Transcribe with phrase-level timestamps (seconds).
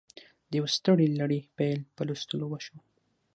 [0.49, 2.75] د یوې سترې لړۍ پیل په لوستلو وشو